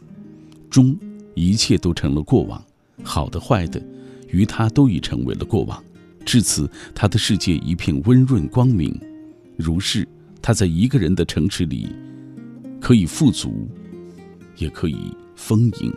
[0.70, 0.96] 终
[1.34, 2.64] 一切都成了过往，
[3.04, 3.82] 好的坏的，
[4.30, 5.84] 于她都已成为了过往。
[6.26, 9.00] 至此，他的世界一片温润光明。
[9.56, 10.08] 如是，
[10.42, 11.96] 他在一个人的城池里，
[12.82, 13.70] 可以富足，
[14.58, 15.94] 也可以丰盈。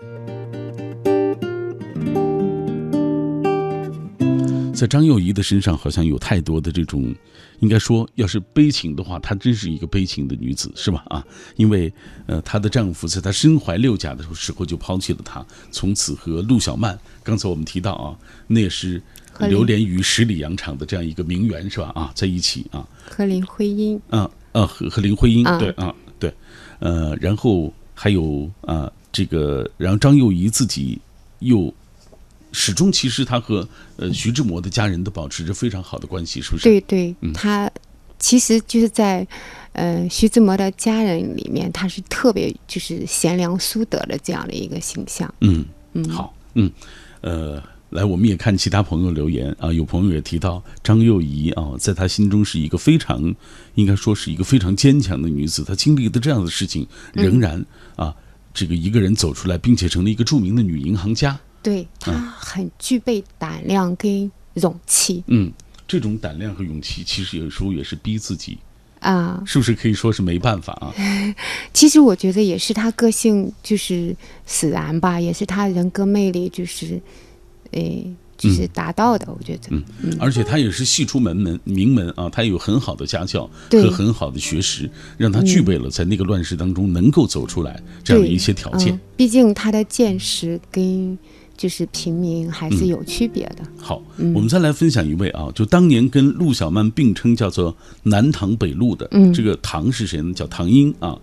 [4.72, 7.12] 在张幼仪的身上好像有太多的这种，
[7.58, 11.02] 应该说，要是悲情的话，她真是一个悲情的女子，是吧？
[11.08, 11.26] 啊，
[11.56, 11.92] 因为
[12.26, 18.16] 呃，她的丈夫在她身怀六甲的时候就抛弃了她，从此和陆小曼，刚才我们提到啊，
[18.46, 19.02] 那也是
[19.46, 21.92] 流连于十里洋场的这样一个名媛，是吧？
[21.94, 26.32] 啊，在一起啊，和林徽因，嗯呃，和和林徽因，对啊，对，
[26.80, 30.98] 呃，然后还有啊，这个，然后张幼仪自己
[31.40, 31.72] 又。
[32.50, 36.64] 始终其实她和呃徐志摩的家人都保持着非常好的关系，是不是？
[36.64, 37.70] 对对，他
[38.18, 39.24] 其实就是在
[39.74, 45.32] 呃徐志摩的家人里面，他是特别就是贤良淑德的这样的一个形象。
[45.40, 45.62] 嗯
[45.92, 46.72] 嗯，好，嗯
[47.20, 53.34] 呃，来我们也看其他朋友留言啊，有朋友也提到张幼仪啊，在她心中是一个非常
[53.74, 57.64] 应该说是一个非常坚强的女子，她经历的这样的事情，仍然
[57.96, 58.14] 啊
[58.52, 61.38] 这个一个人走出来，并且成了一个著名的女银行家。
[61.62, 65.24] 对她很具备胆量跟勇气。
[65.26, 65.52] 嗯，
[65.86, 68.58] 这种胆量和勇气，其实有时候也是逼自己
[69.00, 70.94] 啊，是不是可以说是没办法啊？
[71.72, 74.14] 其实我觉得也是他个性就是
[74.46, 77.00] 使然吧，也是他人格魅力就是，
[77.72, 78.06] 诶。
[78.38, 79.62] 就是达到的，我觉得。
[79.70, 88.96] 嗯嗯，而且他也是系出门门名门啊，他有很好的家教和很好的学识，让他具备了在那个乱世当中能够走出来这样的一些条件。
[89.16, 91.18] 毕竟他的见识跟
[91.56, 93.64] 就是平民还是有区别的。
[93.76, 94.00] 好，
[94.32, 100.32] 我们再来分享一位啊，就当年跟陆小曼并称叫做南唐北陆的这个唐是谁呢？
[100.32, 101.18] 叫唐英啊。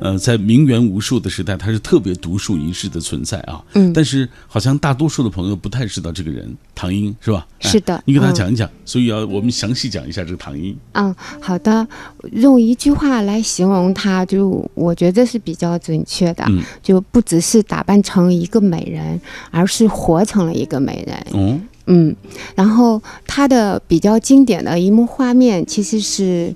[0.00, 3.62] 呃，在名媛无数的时代，他是特别独树一帜的存在啊。
[3.72, 7.46] 嗯，但是好像大多数的朋友不太知道这个人，唐英是吧？
[7.60, 8.68] 是的，你给他讲一讲。
[8.84, 10.76] 所以要我们详细讲一下这个唐英。
[10.92, 11.86] 嗯，好的，
[12.32, 16.44] 用一句话来形容她，就我觉得是比较准确的。
[16.48, 19.18] 嗯，就不只是打扮成一个美人，
[19.50, 21.26] 而是活成了一个美人。
[21.32, 22.16] 嗯嗯，
[22.54, 26.54] 然后她的比较经典的一幕画面，其实是。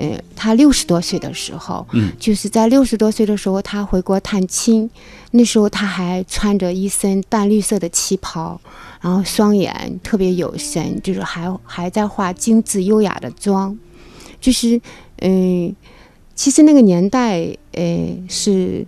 [0.00, 4.88] 呃，他六十多岁的时候，嗯，就是在六十多岁的时候，他回国探亲，
[5.32, 8.58] 那时候他还穿着一身淡绿色的旗袍，
[9.02, 13.78] 然后双眼特别有神，就是还还在化精致优雅的妆，
[14.40, 14.80] 就是，
[15.18, 15.76] 嗯，
[16.34, 18.86] 其实那个年代，呃，是。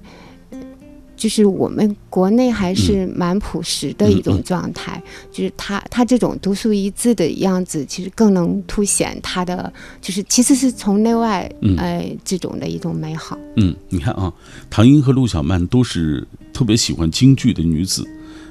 [1.22, 5.00] 就是我们国内还是蛮朴实的一种状态，
[5.30, 13.38] 就是他他这种独树一帜的样子，其实更能凸显他的，就是其实是从内外，呃，这种的一种美好。
[13.54, 14.34] 嗯，你看啊，
[14.68, 18.04] 唐英和陆小曼都是特别喜欢京剧的女子，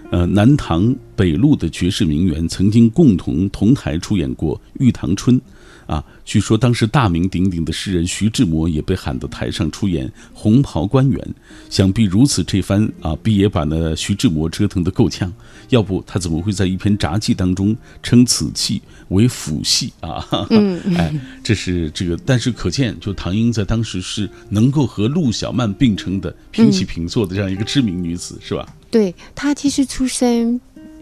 [0.09, 5.38] 呃，南唐北陆的绝世名媛，曾经共同同台出演过《玉堂春》。
[5.92, 11.20] 啊，据说当时大名鼎鼎的诗人徐志摩也被喊到台上出演《红袍官员》，
[11.70, 15.32] 想必如此这番啊，必也把那徐志摩折腾得够呛，
[15.68, 20.26] 要不他怎么会在一篇札记当中称此戏为腐戏啊？
[20.50, 21.14] 嗯，哎，
[21.44, 28.66] 这是这个，但是可见，就唐英在当时是能够和陆小曼并称的平起平坐的这样一个知名女子，是吧？
[28.89, 30.62] 对，她其实出身。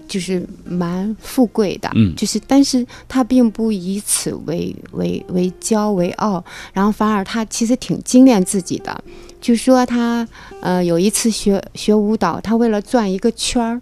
[0.10, 6.43] 就是蛮富贵的，嗯，就是，但是他并不以此为为为骄为傲，
[6.74, 9.01] 然后反而他其实挺精炼自己的。
[9.39, 10.28] 就说他，
[10.62, 13.80] 呃，有一次学学舞蹈，他为了转一个圈儿，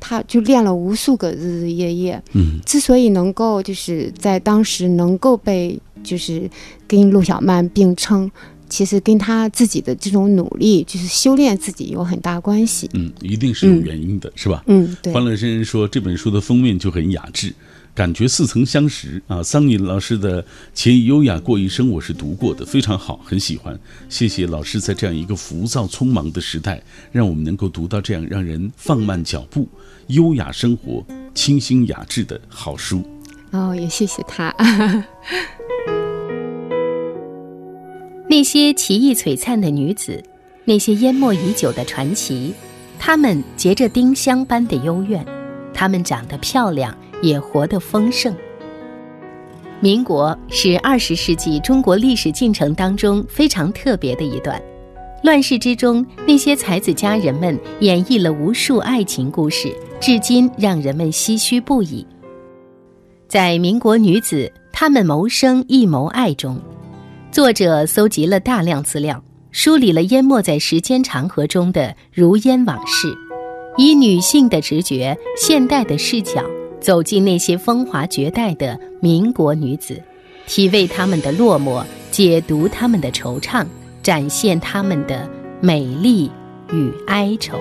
[0.00, 2.20] 他就练了无数个日日夜夜。
[2.32, 6.50] 嗯，之所以能够就是在当时能够被就是
[6.88, 8.28] 跟陆小曼并称。
[8.68, 12.88] 其实跟他自己的这种努力，就是修炼自己有很大关系。
[12.94, 14.62] 嗯，一定是有原因的，是吧？
[14.66, 15.12] 嗯，对。
[15.12, 17.52] 欢乐先生说这本书的封面就很雅致，
[17.94, 19.42] 感觉似曾相识啊。
[19.42, 20.42] 桑尼老师的
[20.74, 23.78] 《且以优雅过一生》，我是读过的，非常好，很喜欢。
[24.08, 29.68] 谢谢老师在这样一个浮躁匆忙的时代，让我们能够读到这样让人放慢脚步、
[30.08, 31.04] 优雅生活、
[31.34, 33.02] 清新雅致的好书。
[33.50, 34.54] 哦，也谢谢他。
[38.30, 40.22] 那些奇异璀璨的女子，
[40.66, 42.52] 那些淹没已久的传奇，
[42.98, 45.24] 她们结着丁香般的幽怨，
[45.72, 48.34] 她们长得漂亮，也活得丰盛。
[49.80, 54.60] 民国是二十世纪中国历史进程当中非常特别的一段，
[55.22, 62.06] 乱世之中，那些才子佳人们演绎了无数爱情故事，至今让人们唏嘘不已。
[63.26, 66.60] 在民国女子她们谋生亦谋爱中。
[67.30, 69.22] 作者搜集了大量资料，
[69.52, 73.06] 梳理了淹没在时间长河中的如烟往事，
[73.76, 76.42] 以女性的直觉、现代的视角，
[76.80, 80.02] 走进那些风华绝代的民国女子，
[80.46, 83.64] 体味她们的落寞，解读她们的惆怅，
[84.02, 85.28] 展现她们的
[85.60, 86.30] 美丽
[86.72, 87.58] 与哀愁。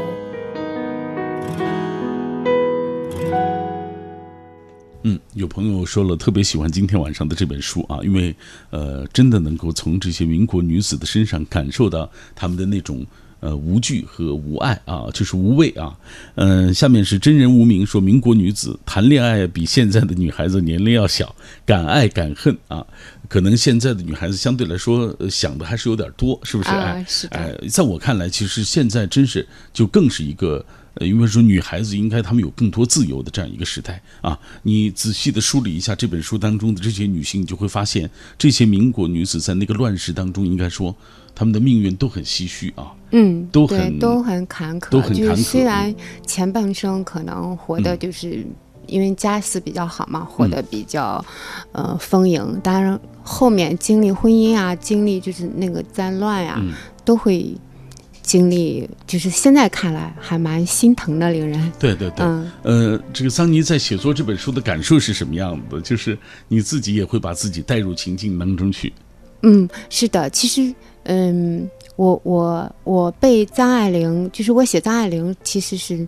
[5.04, 8.36] 嗯，有朋友说了，特别喜欢今天晚上的这本书啊，因为
[8.70, 13.06] 呃，真的能够从这些民国女子的身上感受到她们的那种。
[13.40, 15.96] 呃，无惧和无爱啊，就是无畏啊。
[16.34, 22.84] 嗯，下面是真人无名说，民国女子谈恋爱比现在的女孩子年龄要小，敢爱敢恨啊。
[23.30, 26.70] 可能现在的女孩子相对来说想的还是有点多，是不是？
[26.70, 27.38] 哎，是的。
[27.38, 30.66] 哎，在我看来，其实现在真是就更是一个，
[31.00, 34.38] 因为说女孩子应该她们有更多自由的这样一个时代啊。
[34.64, 40.96] 你仔细的梳理一下这本书当中的这些女性，你就会发现，这些民国女子在那个乱世当中，应该说。
[41.40, 45.44] 她们的命运都很唏嘘啊，嗯，都很都很坎坷，都很坎坷。
[45.44, 45.94] 虽然
[46.26, 48.44] 前半生可能活的就是
[48.88, 51.24] 因为家世比较好嘛，活得比较
[51.74, 56.60] 呃丰盈，当然后面经历婚姻啊，经历就是那个战乱呀，
[57.06, 57.56] 都会
[58.28, 58.88] 经历。
[59.08, 61.72] 就是现在看来还蛮心疼的，令人。
[61.80, 62.26] 对对对，
[62.62, 65.82] 呃，这个桑尼在写作这本书的感受是什么样的？
[65.82, 66.18] 就是
[66.48, 68.94] 你自己也会把自己带入情境当中去。
[69.42, 70.76] 嗯，是的，其实。
[71.10, 71.66] 嗯，
[71.96, 76.06] 我我我被张爱玲，就是我写张爱玲，其实是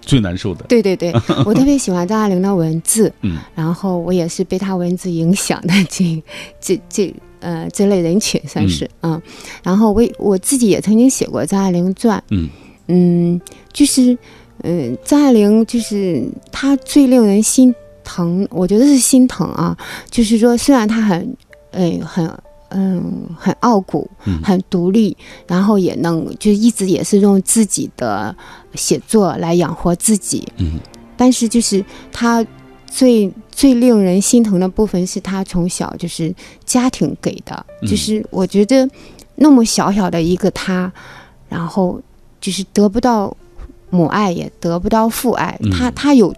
[0.00, 0.66] 最难受的。
[0.68, 1.12] 对对对，
[1.44, 6.22] 我特别喜欢张爱玲的文字，嗯，然后我也是被她文字影响的这
[6.60, 9.20] 这这呃这类人群算是嗯，
[9.62, 12.48] 然后我我自己也曾经写过张爱玲传，嗯。
[12.86, 13.40] 嗯，
[13.72, 14.16] 就是
[14.62, 16.22] 嗯张爱玲就是
[16.52, 17.74] 她最令人心
[18.04, 19.76] 疼，我觉得是心疼啊，
[20.10, 21.36] 就是说虽然她很
[21.72, 22.30] 嗯很。
[22.72, 24.08] 嗯，很傲骨，
[24.44, 25.16] 很独立，
[25.48, 28.32] 然后也能就一直也是用自己的
[28.76, 30.46] 写作来养活自己。
[30.58, 30.78] 嗯，
[31.16, 32.46] 但是就是他
[32.90, 36.34] 最最令人心疼的部分是他从小就是
[36.64, 38.86] 家庭给的，就是我觉得
[39.36, 40.92] 那么小小的一个他，
[41.48, 41.98] 然后
[42.40, 43.34] 就是得不到
[43.88, 46.34] 母爱，也得不到父爱，他他有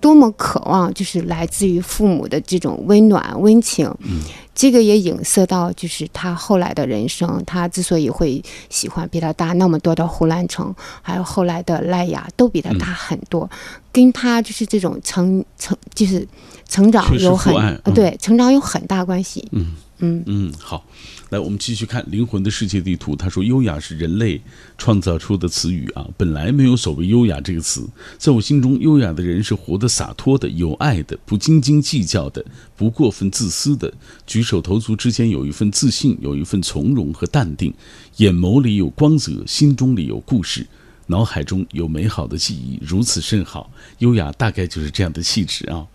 [0.00, 3.88] 多么渴望，就是来自于父母的这种温暖温情。
[4.00, 4.20] 嗯。
[4.58, 7.40] 这个也影射到，就是他后来的人生。
[7.46, 13.48] 他之所以会喜欢比他大那么多的胡兰成，还有后来的赖雅，都比他大很多，
[13.92, 16.26] 跟他就是这种成成就是
[16.68, 17.54] 成长有很
[17.94, 19.46] 对成长有很大关系。
[19.52, 20.84] 嗯嗯嗯，好。
[21.30, 23.12] 来，我们继续看《灵魂的世界地图》。
[23.16, 24.40] 他说：“优雅是人类
[24.78, 27.86] 创造出的词语啊，本来没有所谓优雅这个词。
[28.16, 32.42] 在我心中，优雅的人是活得洒脱的、有爱的、不斤斤计较的、
[32.74, 33.92] 不过分自私的。
[34.26, 37.74] 举手投足之间有一份自信，有一份从容和淡定，
[38.16, 40.66] 眼眸里有光泽，心中里有故事，
[41.08, 43.70] 脑海中有美好的记忆，如此甚好。
[43.98, 45.86] 优雅大概就是这样的气质啊。”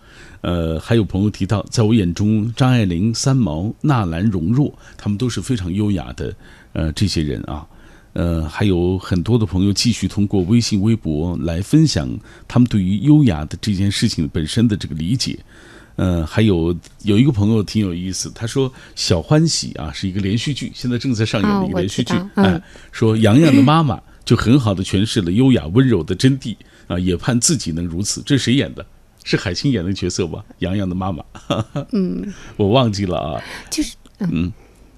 [0.41, 6.35] 呃，还有朋友提到，在我眼中，张爱玲、三毛、纳兰容若，他们都是非常优雅的，
[6.73, 7.65] 呃，这些人啊。
[8.13, 12.07] 呃，还有很多的朋友继续通过微信、微博来分享
[12.47, 15.39] 他们对于优雅的这件事情本身的这个理解。
[15.95, 26.55] 呃，还有有一个朋友挺有意思，他说《小欢喜》啊是一个连续剧，现在正在上演的一个连续剧，哎，说杨洋的妈妈就很好的诠释了优雅温柔的真谛
[26.87, 28.21] 啊，也盼自己能如此。
[28.25, 28.85] 这是谁演的？
[29.23, 30.43] 是海清演的角色吧？
[30.59, 31.23] 杨洋的妈妈，
[31.93, 33.41] 嗯， 我忘记了啊。
[33.69, 34.51] 就是嗯，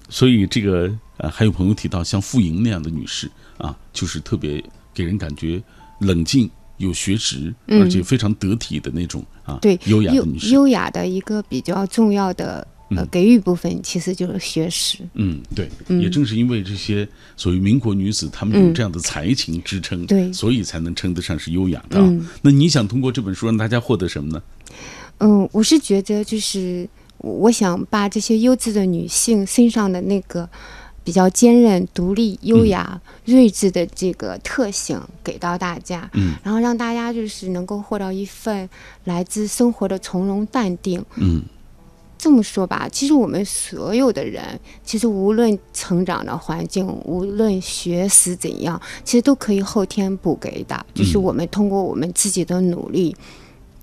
[0.08, 4.60] 所以这个呃，还有朋友提到像傅莹那样的女士啊，就是特别
[4.92, 5.62] 给人感觉
[6.00, 12.66] 冷静、有学识，而且非常得体的那种啊，对，优雅的女士，优雅的一个比较重要的。
[12.90, 14.98] 呃，给予部分其实就是学识。
[15.14, 15.68] 嗯，对，
[15.98, 17.06] 也正是因为这些
[17.36, 22.00] 所谓民国女子，她们有这样的才情支撑，对，所以才能称得上是优雅的。
[22.42, 24.40] 那你想通过这本书让大家获得什么呢？
[25.18, 30.48] 嗯，我是觉得就是我想把这些优质的女性身上的那个
[31.06, 38.68] 比较坚韧、独立、优雅、睿智的这个特性给到大家，嗯，然后让大家就是能够获得一份
[39.04, 41.44] 来自生活的从容淡定，嗯。
[42.18, 50.86] 这么说吧，其实我们所有的人，其实无论成长的环境，无论学识怎样，其实都可以后天补给的。
[50.94, 53.14] 就是我们通过我们自己的努力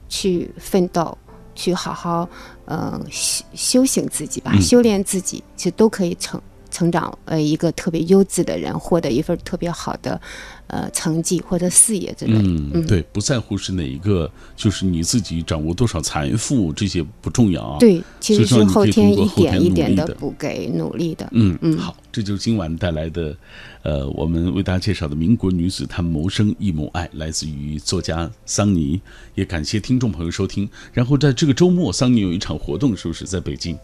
[0.10, 1.16] 去奋斗，
[1.54, 2.28] 去好好
[2.66, 6.42] 嗯修修行自己吧，修炼自己，其实都可以成
[6.74, 10.20] 成长呃一个特别优质的人，获得一份特别好的。
[10.68, 17.78] 呃，成绩或者事业之类，嗯，对，不在乎是哪一个，就是你自己掌握多少财富，这些不重要啊。
[17.80, 21.28] 对，其实是后天一点一点的补给努力的。
[21.32, 23.38] 嗯嗯，好，这就是今晚带来的，
[23.84, 29.00] 呃，我们为大家介绍的民国女子她谋生一母爱，来自于作家桑尼。
[29.36, 30.68] 也感谢听众朋友收听。
[30.92, 33.78] 然后在这个周末，桑尼有一场活动，是不是在北京？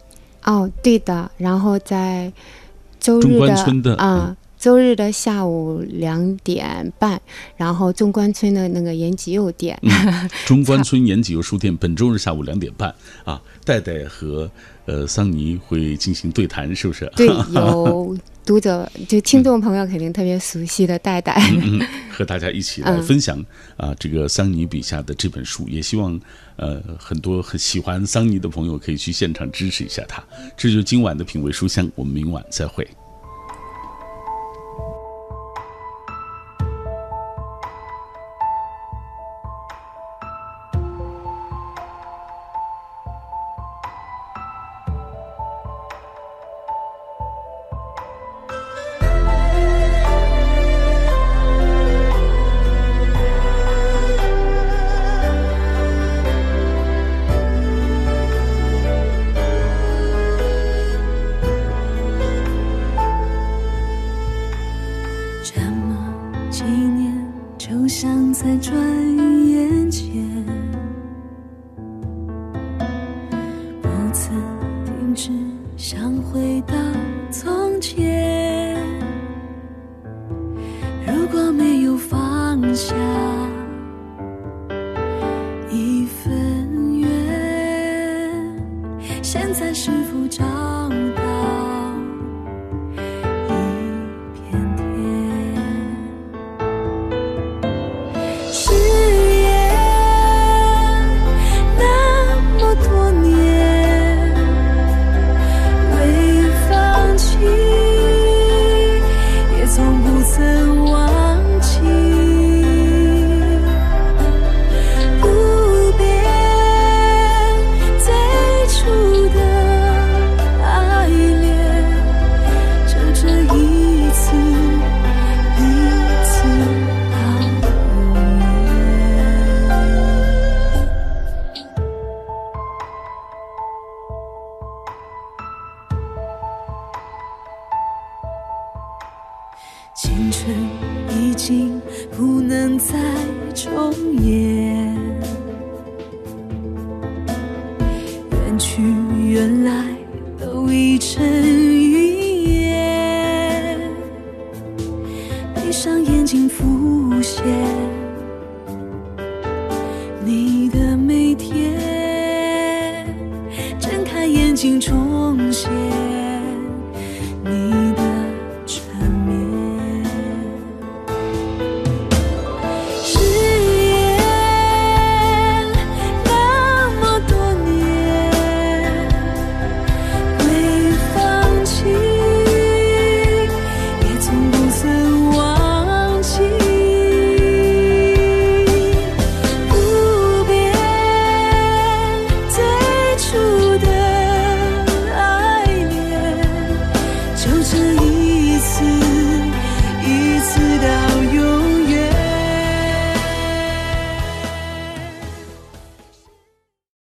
[0.46, 1.30] 哦，对的。
[1.38, 2.34] 然后在
[3.00, 3.40] 周日
[3.82, 4.36] 的啊。
[4.60, 7.18] 周日的下午两点半，
[7.56, 9.80] 然后中关村的那个延吉右店，
[10.46, 12.94] 中关村延吉右书店本周日下午两点半
[13.24, 14.52] 啊，戴戴和
[14.86, 17.10] 呃桑尼会进行对谈，是不是？
[17.16, 18.18] 对， 有
[18.50, 21.40] 读者就听众朋友肯定特别熟悉的戴戴，
[22.10, 23.38] 和大家一起来分享
[23.78, 26.20] 啊这个桑尼笔下的这本书，也希望
[26.56, 30.24] 呃很多很喜欢桑尼的朋友可以去现场支持一下他。
[30.58, 32.88] 这就是今晚的品味书香，我们明晚再会。